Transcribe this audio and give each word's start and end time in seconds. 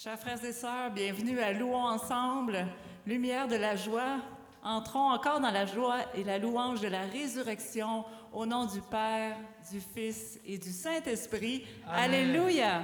Chers 0.00 0.16
frères 0.16 0.44
et 0.44 0.52
sœurs, 0.52 0.92
bienvenue 0.92 1.40
à 1.40 1.52
Louons 1.52 1.84
ensemble, 1.84 2.68
lumière 3.04 3.48
de 3.48 3.56
la 3.56 3.74
joie. 3.74 4.18
Entrons 4.62 5.10
encore 5.10 5.40
dans 5.40 5.50
la 5.50 5.66
joie 5.66 5.96
et 6.14 6.22
la 6.22 6.38
louange 6.38 6.80
de 6.80 6.86
la 6.86 7.02
résurrection 7.02 8.04
au 8.32 8.46
nom 8.46 8.66
du 8.66 8.80
Père, 8.80 9.36
du 9.72 9.80
Fils 9.80 10.38
et 10.46 10.56
du 10.56 10.70
Saint-Esprit. 10.70 11.64
Alléluia. 11.84 12.82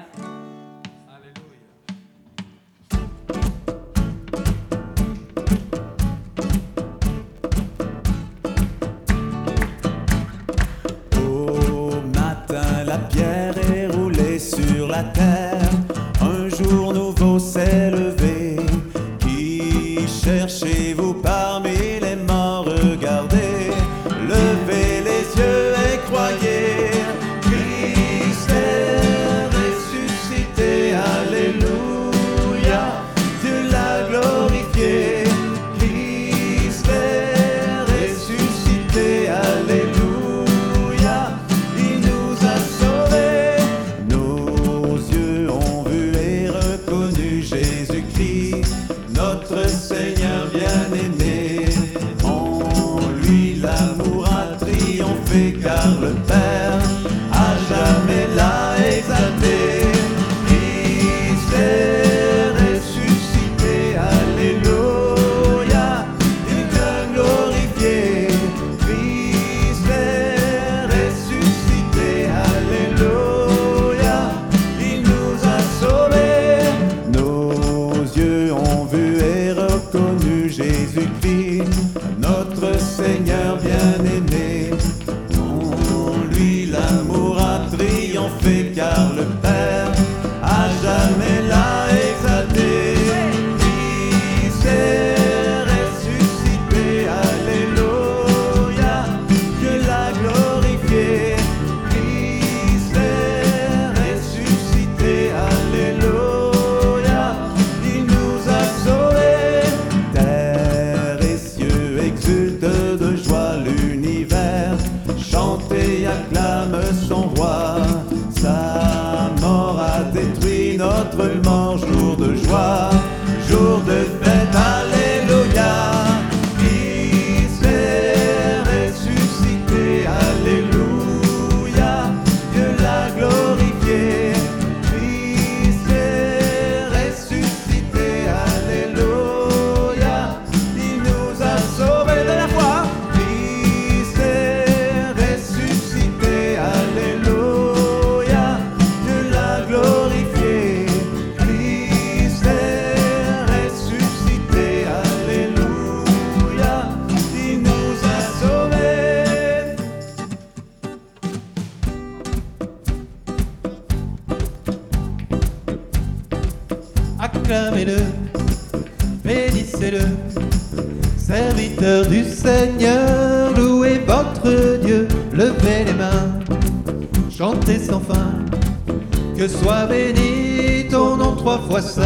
Sois 179.64 179.86
béni 179.86 180.88
ton 180.90 181.16
nom 181.16 181.34
trois 181.36 181.58
fois 181.58 181.80
saint. 181.80 182.04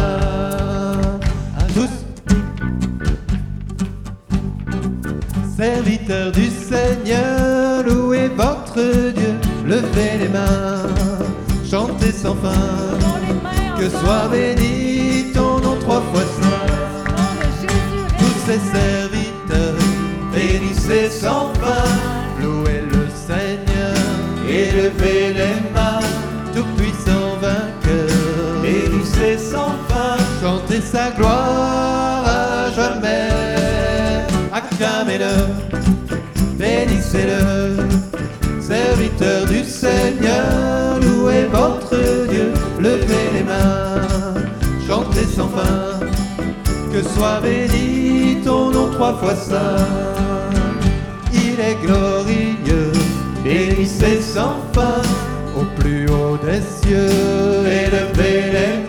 À 1.57 1.63
tous, 1.73 1.89
serviteurs 5.57 6.31
du 6.31 6.47
Seigneur, 6.47 7.83
louez 7.83 8.29
votre 8.29 9.11
Dieu, 9.11 9.33
levez 9.65 10.19
les 10.21 10.29
mains, 10.29 10.87
chantez 11.69 12.13
sans 12.13 12.35
fin. 12.35 12.97
Que 13.77 13.89
soit 13.89 14.29
béni 14.31 15.33
ton 15.33 15.59
nom 15.59 15.75
trois 15.81 16.01
fois 16.13 16.23
saint. 16.39 17.67
Tous 18.19 18.39
ces 18.45 18.59
serviteurs, 18.71 19.75
bénissez 20.33 21.09
sans 21.09 21.51
fin, 21.55 21.83
louez 22.41 22.83
le 22.89 23.05
Seigneur, 23.27 23.97
élevez 24.47 25.33
les 25.33 25.55
mains. 25.55 25.68
chanter 30.69 30.81
sa 30.81 31.11
gloire 31.11 32.23
à 32.25 32.71
jamais. 32.71 33.29
Acclamez-le, 34.51 35.33
bénissez-le, 36.57 37.77
serviteur 38.61 39.45
du 39.45 39.63
Seigneur, 39.63 40.99
louez 41.01 41.45
votre 41.51 41.95
Dieu, 42.29 42.51
levez 42.79 43.29
les 43.33 43.43
mains, 43.43 44.41
chantez 44.87 45.25
sans 45.25 45.49
fin, 45.49 45.99
que 46.91 47.01
soit 47.01 47.39
béni 47.41 48.41
ton 48.43 48.71
nom 48.71 48.89
trois 48.91 49.15
fois 49.15 49.35
saint. 49.35 49.85
Il 51.33 51.59
est 51.59 51.77
glorieux, 51.85 52.91
bénissez 53.43 54.21
sans 54.21 54.57
fin, 54.73 55.01
au 55.55 55.63
plus 55.79 56.07
haut 56.09 56.37
des 56.37 56.61
cieux, 56.61 57.65
élevez 57.65 58.51
les. 58.51 58.88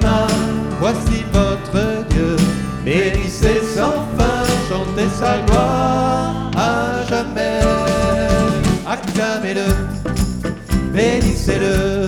sa 5.21 5.39
gloire 5.47 6.51
à 6.57 7.05
jamais. 7.11 7.61
Acclamez-le, 8.95 9.69
bénissez-le. 10.95 12.00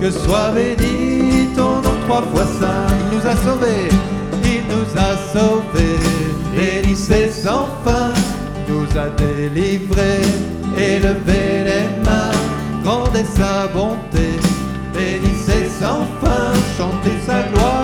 Que 0.00 0.10
soit 0.10 0.52
béni 0.54 1.48
ton 1.54 1.82
nom 1.82 1.96
trois 2.06 2.22
fois 2.22 2.46
saint. 2.58 2.86
Il 3.12 3.18
nous 3.18 3.26
a 3.26 3.36
sauvés, 3.36 3.88
il 4.42 4.62
nous 4.72 4.88
a 4.98 5.16
sauvés. 5.32 5.98
Bénissez 6.56 7.30
sans 7.30 7.68
fin, 7.84 8.12
nous 8.68 8.86
a 8.98 9.10
délivrés. 9.10 10.22
Élevez 10.78 11.64
les 11.68 12.04
mains, 12.04 12.32
rendez 12.84 13.24
sa 13.24 13.66
bonté. 13.68 14.38
Bénissez 14.94 15.68
sans 15.78 16.06
fin, 16.22 16.54
chantez 16.78 17.18
sa 17.26 17.42
gloire 17.52 17.83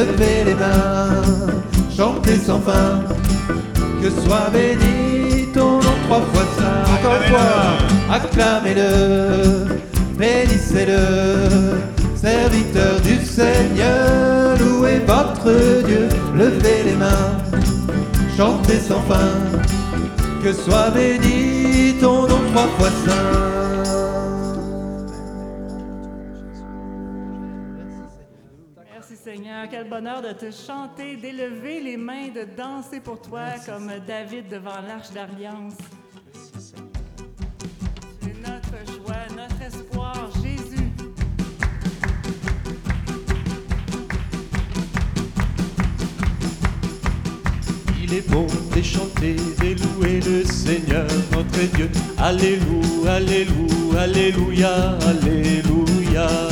Levez 0.00 0.44
les 0.46 0.54
mains, 0.54 1.10
chantez 1.94 2.38
sans 2.38 2.58
fin, 2.60 3.02
que 4.00 4.08
soit 4.08 4.48
béni 4.50 5.48
ton 5.52 5.72
nom 5.72 5.96
trois 6.06 6.22
fois 6.32 6.46
saint. 6.56 6.94
Encore 6.94 7.16
une 7.20 7.28
fois, 7.28 8.16
acclamez-le, 8.16 9.76
bénissez-le, 10.16 11.02
serviteur 12.16 12.98
du 13.02 13.22
Seigneur, 13.22 14.56
louez 14.58 15.02
votre 15.06 15.52
Dieu, 15.86 16.08
levez 16.34 16.82
les 16.86 16.96
mains, 16.96 17.36
chantez 18.38 18.80
sans 18.80 19.02
fin, 19.02 19.36
que 20.42 20.50
soit 20.50 20.92
béni 20.94 21.96
ton 22.00 22.22
nom 22.22 22.40
trois 22.54 22.68
fois 22.78 22.88
saint. 23.04 23.59
Seigneur. 29.60 29.68
Quel 29.70 29.88
bonheur 29.88 30.22
de 30.22 30.32
te 30.32 30.50
chanter, 30.50 31.16
d'élever 31.16 31.80
les 31.80 31.96
mains, 31.96 32.28
de 32.28 32.46
danser 32.56 33.00
pour 33.00 33.20
toi 33.20 33.46
comme 33.66 33.90
David 34.06 34.48
devant 34.48 34.80
l'arche 34.86 35.10
d'alliance. 35.10 35.74
Tu 38.20 38.28
es 38.28 38.34
notre 38.34 38.92
joie, 38.92 39.26
notre 39.36 39.62
espoir, 39.62 40.30
Jésus. 40.42 40.90
Il 48.02 48.14
est 48.14 48.28
bon 48.28 48.46
de 48.74 48.82
chanter, 48.82 49.34
de 49.34 49.82
louer 49.82 50.20
le 50.20 50.44
Seigneur 50.44 51.06
notre 51.32 51.76
Dieu. 51.76 51.90
Alléluia, 52.18 53.14
Alléluia, 53.14 53.98
Alléluia, 53.98 54.98
Alléluia. 55.06 56.49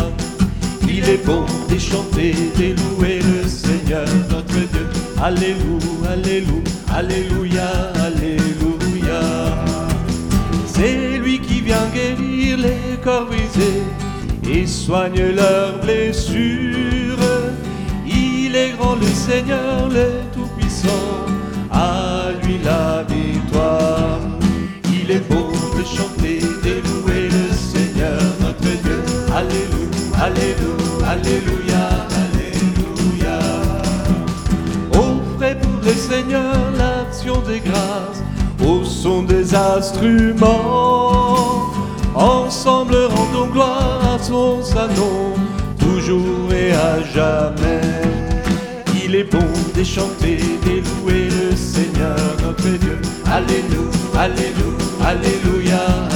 Il 1.08 1.14
est 1.14 1.25
bon 1.25 1.46
de 1.70 1.78
chanter, 1.78 2.34
de 2.58 2.76
louer 2.78 3.20
le 3.20 3.49
Seigneur 3.49 4.05
notre 4.28 4.52
Dieu. 4.52 4.87
Alléluia, 5.22 6.10
Alléluia, 6.12 6.62
Alléluia, 6.94 7.70
Alléluia. 8.05 9.20
C'est 10.66 11.16
lui 11.16 11.40
qui 11.40 11.62
vient 11.62 11.88
guérir 11.94 12.58
les 12.58 12.99
corps 13.02 13.25
brisés 13.25 13.84
et 14.50 14.66
soigne 14.66 15.32
leurs 15.34 15.81
blessures. 15.81 17.16
Il 18.06 18.54
est 18.54 18.72
grand 18.76 18.96
le 18.96 19.06
Seigneur, 19.06 19.88
le 19.88 20.08
Tout-Puissant, 20.34 21.25
à 21.72 22.32
lui 22.43 22.58
la 22.62 23.04
victoire. 23.04 24.20
Il 24.93 25.11
est 25.11 25.26
beau 25.26 25.52
de 25.75 25.84
chanter, 25.84 26.40
de 26.40 26.82
louer 26.87 27.31
le 27.31 27.54
Seigneur 27.56 28.20
notre 28.43 28.61
Dieu. 28.82 29.00
Alléluia, 29.34 29.88
Alléluia, 30.20 30.77
Alléluia, 31.08 31.88
Alléluia. 32.20 33.38
Offrez 34.93 35.55
pour 35.55 35.81
le 35.82 35.93
Seigneur 35.94 36.55
l'action 36.76 37.40
des 37.49 37.60
grâces 37.60 38.22
au 38.62 38.84
son 38.84 39.22
des 39.22 39.55
instruments. 39.55 40.52
Ensemble 42.14 42.96
rendons 42.96 43.46
gloire 43.46 44.16
à 44.16 44.22
son 44.22 44.58
nom, 44.58 45.32
toujours 45.78 46.52
et 46.52 46.72
à 46.72 47.02
jamais. 47.14 47.81
Il 49.02 49.14
est 49.14 49.32
bon 49.32 49.49
de 49.75 49.84
chanter, 49.84 50.37
de 50.66 50.82
louer 51.00 51.31
le 51.31 51.56
Seigneur 51.56 52.19
notre 52.43 52.69
Dieu. 52.69 52.99
Alléluia, 53.25 53.81
Alléluia, 54.14 55.06
Alléluia. 55.06 56.07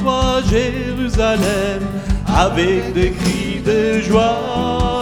Toi, 0.00 0.40
Jérusalem, 0.48 1.82
avec 2.26 2.92
des 2.92 3.10
cris 3.12 3.60
de 3.64 4.00
joie. 4.00 5.00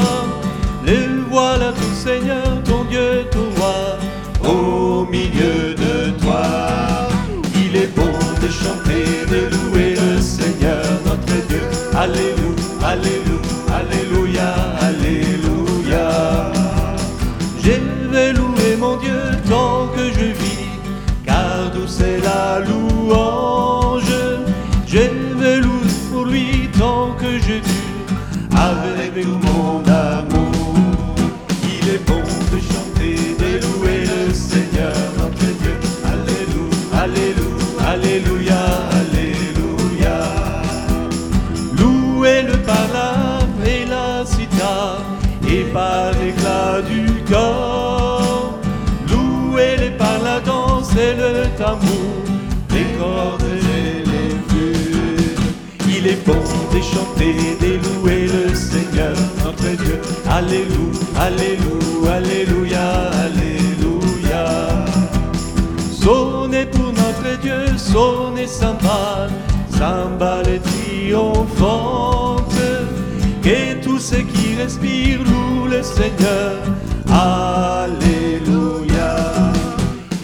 Le 0.87 1.25
voilà 1.31 1.73
Seigneur, 1.95 2.63
ton 2.65 2.85
Dieu, 2.85 3.27
ton 3.31 3.49
roi, 3.59 3.99
au 4.49 5.07
milieu 5.07 5.75
de 5.75 5.86
et 45.49 45.65
par 45.73 46.13
l'éclat 46.21 46.83
du 46.83 47.07
corps. 47.31 48.59
Louez-le 49.11 49.97
par 49.97 50.19
la 50.23 50.41
danse 50.41 50.91
et 50.97 51.15
le 51.15 51.47
tambour, 51.57 52.25
les 52.71 52.87
cordes 52.99 53.43
et 53.43 54.05
les 54.11 54.31
flûtes. 54.49 55.39
Il 55.89 56.07
est 56.07 56.27
bon 56.27 56.35
de 56.35 56.81
chanter, 56.83 57.35
de 57.61 57.79
louer 57.85 58.27
le 58.27 58.55
Seigneur, 58.55 59.15
notre 59.45 59.83
Dieu. 59.83 60.01
Alléluia, 60.29 60.67
Alléluia, 61.19 62.13
Alléluia, 62.17 63.11
Alléluia. 63.25 64.45
Sonnez 65.93 66.67
pour 66.67 66.93
notre 66.93 67.41
Dieu, 67.41 67.77
sonnez 67.77 68.47
cymbales, 68.47 69.31
cymbales 69.71 70.61
triomphantes. 70.63 72.16
Ceux 74.09 74.23
qui 74.23 74.55
respirent 74.55 75.25
louent 75.25 75.67
le 75.67 75.83
Seigneur. 75.83 76.63
Alléluia. 77.11 77.97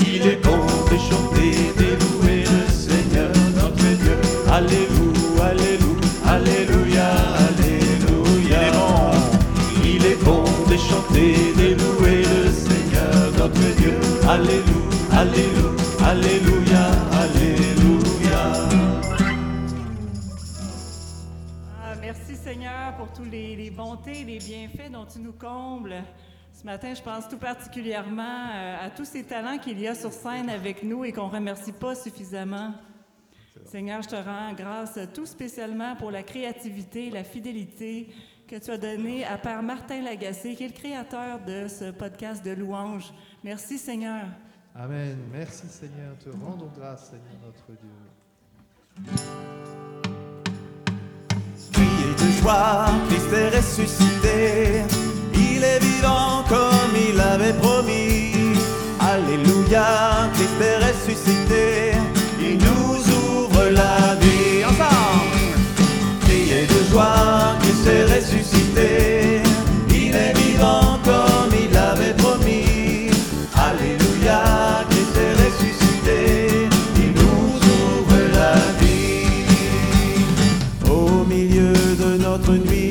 Il 0.07 0.23
est 0.25 0.41
bon 0.41 0.65
de 0.89 0.97
chanter, 1.09 1.51
de 1.77 1.89
louer 2.01 2.45
le 2.45 2.63
Seigneur, 2.73 3.33
notre 3.57 3.89
Dieu. 4.03 4.17
Alléluia, 4.53 5.47
Alléluia, 5.51 6.29
Alléluia, 6.29 7.09
Alléluia. 7.49 8.63
Il 9.85 10.07
est 10.07 10.23
bon 10.25 10.45
de 10.71 10.77
chanter, 10.77 11.35
de 11.57 11.69
louer 11.83 12.19
le 12.23 12.53
Seigneur, 12.53 13.13
notre 13.37 13.67
Dieu. 13.81 13.95
Alléluia, 14.29 14.63
Alléluia, 15.11 16.09
Alléluia. 16.09 16.62
Seigneur 22.53 22.95
pour 22.99 23.11
tous 23.15 23.25
les, 23.25 23.57
les 23.57 23.71
bontés, 23.71 24.25
les 24.25 24.37
bienfaits 24.37 24.91
dont 24.93 25.07
tu 25.07 25.21
nous 25.21 25.33
combles. 25.33 26.05
Ce 26.53 26.67
matin, 26.67 26.93
je 26.93 27.01
pense 27.01 27.27
tout 27.27 27.39
particulièrement 27.39 28.51
euh, 28.53 28.77
à 28.79 28.91
tous 28.91 29.07
ces 29.07 29.25
talents 29.25 29.57
qu'il 29.57 29.81
y 29.81 29.89
a 29.89 29.95
sur 29.95 30.13
scène 30.13 30.51
avec 30.51 30.83
nous 30.83 31.03
et 31.03 31.13
qu'on 31.13 31.29
ne 31.29 31.33
remercie 31.33 31.73
pas 31.73 31.95
suffisamment. 31.95 32.75
Seigneur, 33.65 34.03
je 34.03 34.09
te 34.09 34.17
rends 34.17 34.53
grâce 34.53 34.99
tout 35.15 35.25
spécialement 35.25 35.97
pour 35.97 36.11
la 36.11 36.23
créativité, 36.23 37.09
la 37.09 37.25
fidélité 37.25 38.13
que 38.47 38.57
tu 38.57 38.71
as 38.71 38.77
donnée 38.77 39.25
à 39.25 39.39
Père 39.39 39.63
Martin 39.63 40.03
Lagacé, 40.03 40.55
qui 40.55 40.65
est 40.65 40.69
le 40.69 40.75
créateur 40.75 41.41
de 41.47 41.69
ce 41.69 41.91
podcast 41.91 42.45
de 42.45 42.51
louanges. 42.51 43.15
Merci 43.43 43.79
Seigneur. 43.79 44.27
Amen. 44.75 45.17
Merci 45.33 45.69
Seigneur. 45.69 46.19
Te 46.19 46.29
rendons 46.29 46.71
grâce, 46.77 47.13
Seigneur 47.13 47.41
notre 47.47 47.73
Dieu. 47.81 47.89
Christ 52.45 53.33
est 53.33 53.57
ressuscité, 53.57 54.83
il 55.33 55.63
est 55.63 55.79
vivant 55.79 56.43
comme 56.49 56.93
il 56.97 57.21
avait 57.21 57.53
promis. 57.53 58.33
Alléluia, 58.99 60.29
Christ 60.35 60.61
est 60.61 60.79
ressuscité, 60.79 61.93
il 62.41 62.59
nous 62.59 62.99
ouvre 63.39 63.71
la 63.71 64.17
vie. 64.17 64.65
Ensemble, 64.65 65.55
criez 66.23 66.67
de 66.67 66.91
joie, 66.91 67.55
Christ 67.61 67.87
est 67.87 68.05
ressuscité, 68.17 69.43
il 69.89 70.15
est 70.15 70.37
vivant 70.37 70.99
comme 71.05 71.52
notre 82.33 82.53
nuit. 82.55 82.82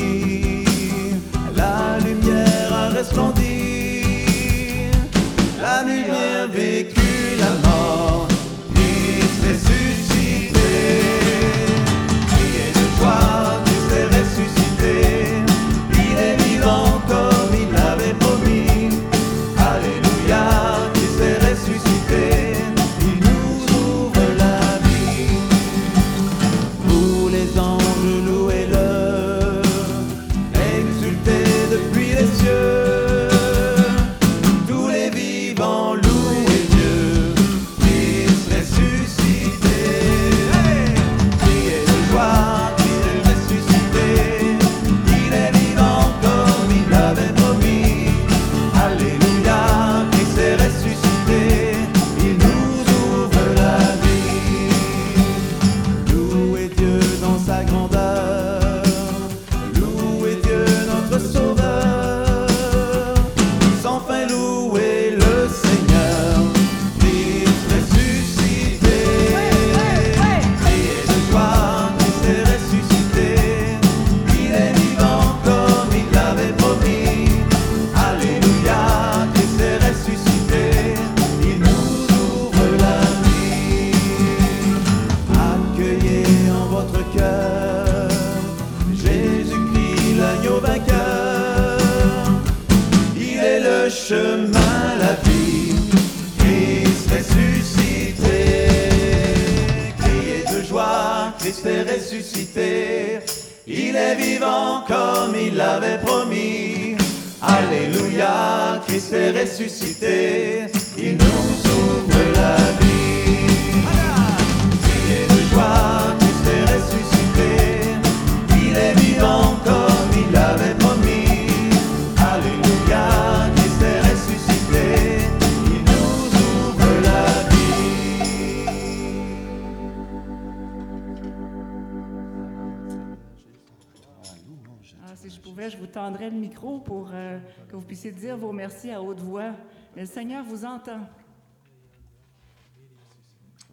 le 136.29 136.37
micro 136.37 136.79
pour 136.79 137.09
euh, 137.13 137.39
que 137.69 137.75
vous 137.75 137.81
puissiez 137.81 138.11
dire 138.11 138.37
vos 138.37 138.51
merci 138.51 138.91
à 138.91 139.01
haute 139.01 139.19
voix. 139.19 139.51
Le 139.95 140.05
Seigneur 140.05 140.43
vous 140.43 140.65
entend. 140.65 140.99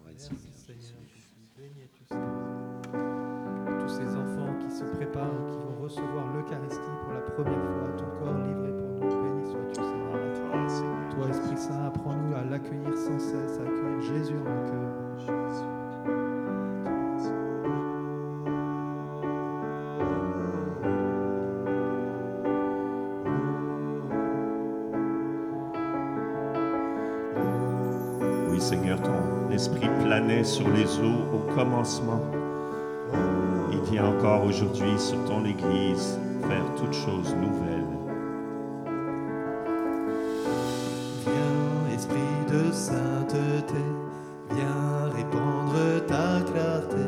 Merci, 0.05 0.31
Seigneur. 0.53 0.99
Tous 3.79 3.89
ces 3.89 4.15
enfants 4.15 4.53
qui 4.59 4.71
se 4.71 4.83
préparent, 4.83 5.45
qui 5.51 5.57
vont 5.57 5.83
recevoir 5.83 6.33
l'Eucharistie 6.33 6.79
pour 7.03 7.13
la 7.13 7.21
première 7.21 7.63
fois, 7.63 7.89
ton 7.97 8.05
corps 8.19 8.37
livré 8.45 8.71
pour 8.71 8.89
nous, 8.89 9.23
béni 9.23 9.45
sois-tu, 9.51 9.75
Seigneur. 9.75 11.09
Toi, 11.11 11.29
Esprit 11.29 11.57
Saint, 11.57 11.85
apprends-nous 11.85 12.35
à 12.35 12.43
l'accueillir 12.43 12.95
sans 12.97 13.19
cesse, 13.19 13.57
à 13.59 13.63
accueillir 13.63 14.01
Jésus 14.01 14.35
en 14.35 14.43
nos 14.43 14.69
cœurs. 14.69 15.78
Saint-Esprit 29.59 29.89
planait 30.05 30.45
sur 30.45 30.69
les 30.69 30.99
eaux 30.99 31.25
au 31.33 31.53
commencement. 31.53 32.21
Il 33.73 33.91
vient 33.91 34.05
encore 34.05 34.45
aujourd'hui 34.45 34.97
sur 34.97 35.21
ton 35.25 35.43
Église 35.43 36.17
faire 36.47 36.63
toutes 36.77 36.93
choses 36.93 37.35
nouvelles. 37.35 37.83
Viens, 41.25 41.93
Esprit 41.93 42.19
de 42.49 42.71
sainteté, 42.71 43.83
viens 44.51 45.09
répandre 45.13 46.05
ta 46.07 46.39
clarté, 46.49 47.03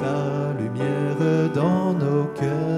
ta 0.00 0.60
lumière 0.60 1.52
dans 1.54 1.92
nos 1.92 2.24
cœurs. 2.34 2.75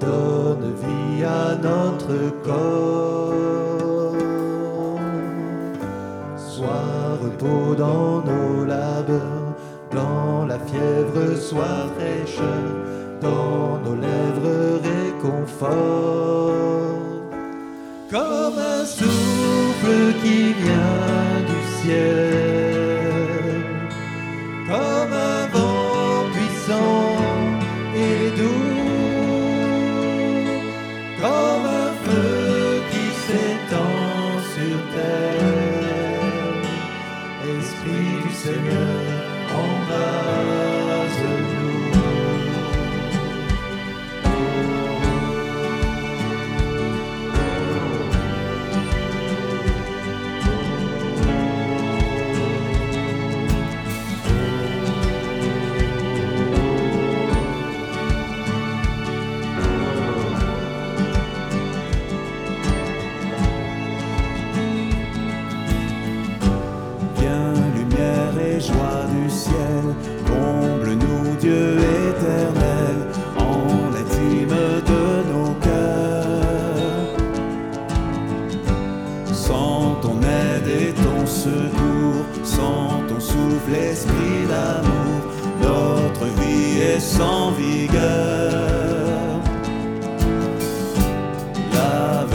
donne 0.00 0.74
vie 0.82 1.24
à 1.24 1.54
notre 1.56 2.42
corps. 2.42 4.16
Sois 6.36 7.18
repos 7.22 7.74
dans 7.74 8.22
nos 8.22 8.64
labeurs, 8.64 9.54
dans 9.92 10.46
la 10.46 10.58
fièvre, 10.58 11.36
sois 11.36 11.86
fraîcheur, 11.96 12.64
dans 13.20 13.78
nos 13.84 13.96
lèvres, 13.96 14.80
réconfort. 14.82 16.52
Comme 18.10 18.58
un 18.58 18.84
souffle 18.84 20.14
qui 20.22 20.52
vient 20.52 21.40
du 21.50 21.60
ciel. 21.80 22.31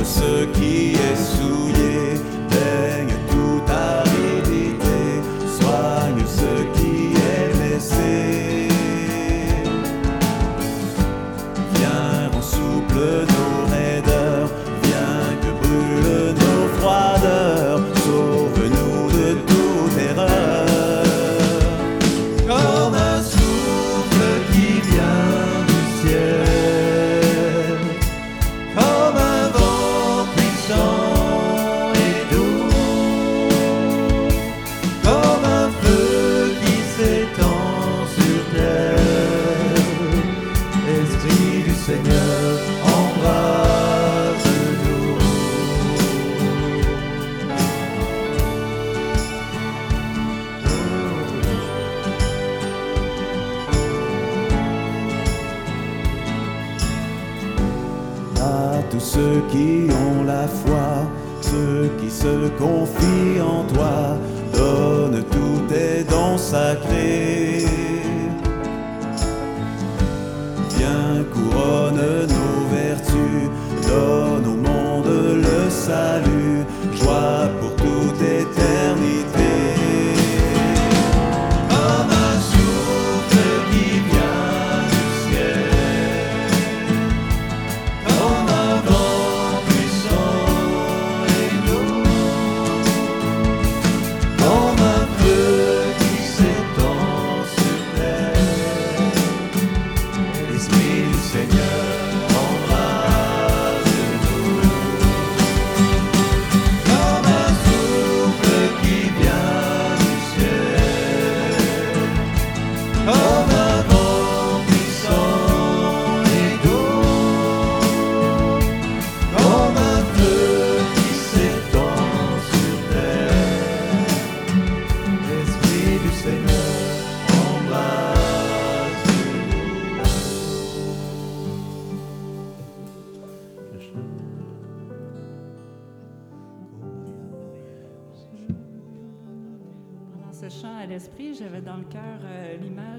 Lave 0.08 0.14
ce 0.14 0.46
qui 0.46 0.94
est 0.94 1.67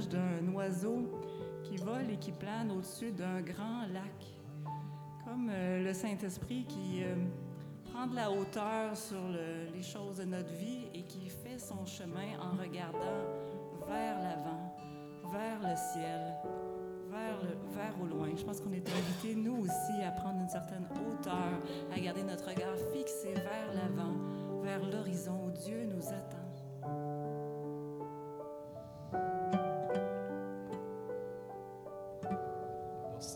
d'un 0.09 0.53
oiseau 0.55 1.09
qui 1.65 1.77
vole 1.77 2.11
et 2.11 2.17
qui 2.17 2.33
plane 2.33 2.71
au-dessus 2.71 3.13
d'un 3.13 3.41
grand 3.41 3.83
lac. 3.93 4.35
Comme 5.25 5.49
euh, 5.51 5.85
le 5.85 5.93
Saint-Esprit 5.93 6.65
qui 6.65 7.03
euh, 7.05 7.15
prend 7.93 8.07
de 8.07 8.15
la 8.15 8.31
hauteur 8.31 8.97
sur 8.97 9.21
le- 9.29 9.71
les 9.75 9.83
choses 9.83 10.17
de 10.19 10.25
notre 10.25 10.53
vie 10.55 10.87
et 10.95 11.03
qui 11.03 11.29
fait 11.29 11.59
son 11.59 11.85
chemin 11.85 12.39
en 12.41 12.57
regardant 12.61 13.21
vers 13.87 14.19
l'avant, 14.19 14.75
vers 15.31 15.59
le 15.61 15.77
ciel, 15.77 16.21
vers, 17.11 17.39
vers 17.75 17.95
au 18.03 18.07
loin. 18.07 18.29
Je 18.37 18.43
pense 18.45 18.61
qu'on 18.61 18.73
est 18.73 18.89
invités, 18.89 19.35
nous 19.35 19.59
aussi, 19.65 20.03
à 20.07 20.11
prendre 20.13 20.41
une 20.41 20.49
certaine 20.49 20.87
hauteur, 20.95 21.61
à 21.95 22.01
garder 22.01 22.23
notre 22.23 22.49
regard 22.49 22.77
fixé 22.95 23.35
vers 23.35 23.75
l'avant, 23.75 24.15
vers 24.63 24.81
l'horizon 24.91 25.47
où 25.47 25.51
Dieu 25.51 25.85
nous 25.85 26.07
attend. 26.09 26.48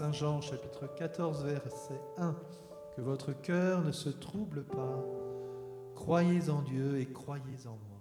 Saint 0.02 0.10
Jean 0.10 0.40
chapitre 0.40 0.92
14 0.96 1.44
verset 1.44 2.00
1, 2.16 2.36
que 2.96 3.00
votre 3.00 3.32
cœur 3.40 3.84
ne 3.84 3.92
se 3.92 4.08
trouble 4.08 4.64
pas, 4.64 5.00
croyez 5.94 6.50
en 6.50 6.60
Dieu 6.62 6.98
et 6.98 7.06
croyez 7.06 7.68
en 7.68 7.76
moi. 7.76 8.00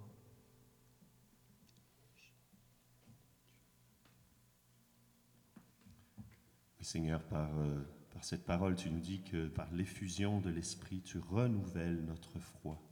Seigneur, 6.80 7.22
par, 7.22 7.56
euh, 7.60 7.80
par 8.12 8.24
cette 8.24 8.44
parole, 8.44 8.74
tu 8.74 8.90
nous 8.90 8.98
dis 8.98 9.22
que 9.22 9.46
par 9.46 9.72
l'effusion 9.72 10.40
de 10.40 10.50
l'Esprit, 10.50 11.02
tu 11.02 11.20
renouvelles 11.20 12.04
notre 12.04 12.40
foi. 12.40 12.82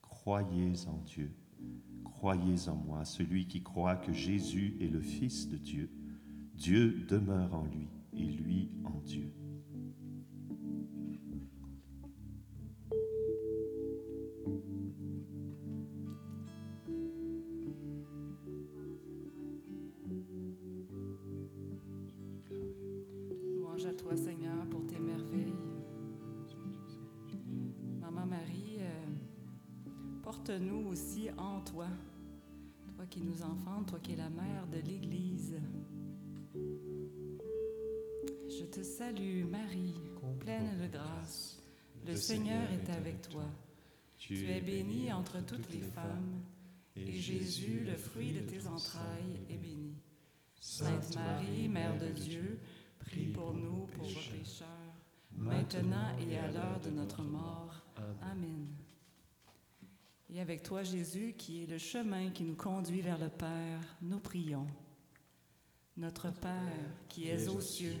Croyez 0.00 0.88
en 0.88 0.96
Dieu, 1.04 1.30
croyez 2.02 2.70
en 2.70 2.76
moi, 2.76 3.04
celui 3.04 3.46
qui 3.46 3.62
croit 3.62 3.96
que 3.96 4.14
Jésus 4.14 4.78
est 4.80 4.88
le 4.88 5.02
Fils 5.02 5.50
de 5.50 5.58
Dieu. 5.58 5.90
Dieu 6.54 7.04
demeure 7.06 7.52
en 7.52 7.64
lui 7.64 7.90
et 8.16 8.24
lui 8.24 8.70
en 8.84 9.00
Dieu. 9.00 9.30
Louange 23.56 23.86
à 23.86 23.94
toi, 23.94 24.16
Seigneur, 24.16 24.66
pour 24.70 24.86
tes 24.86 24.98
merveilles. 24.98 25.54
Maman 28.00 28.26
Marie, 28.26 28.78
euh, 28.80 29.06
porte-nous 30.22 30.88
aussi 30.88 31.30
en 31.36 31.60
toi. 31.60 31.86
Toi 32.96 33.06
qui 33.06 33.20
nous 33.22 33.42
enfantes, 33.42 33.88
toi 33.88 33.98
qui 34.00 34.12
es 34.12 34.16
la 34.16 34.30
mère 34.30 34.66
de 34.68 34.76
l'Église. 34.76 34.93
Te 38.74 38.82
salue, 38.82 39.44
Marie, 39.44 39.94
pleine 40.40 40.76
de 40.80 40.88
grâce. 40.88 41.60
Le 42.04 42.16
Seigneur 42.16 42.64
est 42.72 42.90
avec 42.90 43.22
toi. 43.22 43.44
Tu 44.18 44.50
es 44.50 44.60
bénie 44.60 45.12
entre 45.12 45.40
toutes 45.44 45.70
les 45.70 45.80
femmes, 45.80 46.42
et 46.96 47.12
Jésus, 47.12 47.84
le 47.86 47.94
fruit 47.94 48.32
de 48.32 48.40
tes 48.40 48.66
entrailles, 48.66 49.40
est 49.48 49.58
béni. 49.58 49.94
Sainte 50.60 51.14
Marie, 51.14 51.68
Mère 51.68 51.96
de 51.98 52.08
Dieu, 52.08 52.58
prie 52.98 53.26
pour 53.26 53.54
nous 53.54 53.86
pauvres 53.96 54.30
pécheurs, 54.32 54.66
maintenant 55.36 56.16
et 56.18 56.36
à 56.36 56.50
l'heure 56.50 56.80
de 56.80 56.90
notre 56.90 57.22
mort. 57.22 57.80
Amen. 58.22 58.66
Et 60.30 60.40
avec 60.40 60.64
toi, 60.64 60.82
Jésus, 60.82 61.34
qui 61.38 61.62
est 61.62 61.66
le 61.66 61.78
chemin 61.78 62.30
qui 62.30 62.42
nous 62.42 62.56
conduit 62.56 63.02
vers 63.02 63.18
le 63.18 63.28
Père, 63.28 63.96
nous 64.02 64.18
prions. 64.18 64.66
Notre 65.96 66.32
Père, 66.32 66.90
qui 67.08 67.28
es 67.28 67.46
aux 67.46 67.60
cieux, 67.60 68.00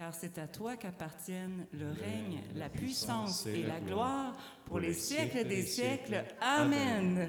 Car 0.00 0.14
c'est 0.14 0.38
à 0.38 0.46
toi 0.46 0.76
qu'appartiennent 0.76 1.66
le 1.72 1.88
règne, 1.88 2.40
la 2.54 2.70
puissance 2.70 3.44
et 3.44 3.64
la 3.64 3.80
gloire 3.80 4.32
pour 4.64 4.80
les 4.80 4.94
siècles 4.94 5.46
des 5.46 5.60
siècles. 5.60 6.24
Amen. 6.40 7.28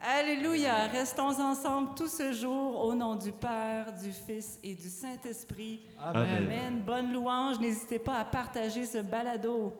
Alléluia. 0.00 0.88
Restons 0.88 1.40
ensemble 1.40 1.90
tout 1.94 2.08
ce 2.08 2.32
jour 2.32 2.84
au 2.84 2.96
nom 2.96 3.14
du 3.14 3.30
Père, 3.30 3.92
du 3.92 4.10
Fils 4.10 4.58
et 4.64 4.74
du 4.74 4.88
Saint-Esprit. 4.88 5.82
Amen. 6.00 6.36
Amen. 6.38 6.82
Bonne 6.84 7.12
louange. 7.12 7.60
N'hésitez 7.60 8.00
pas 8.00 8.18
à 8.18 8.24
partager 8.24 8.84
ce 8.84 8.98
balado. 8.98 9.72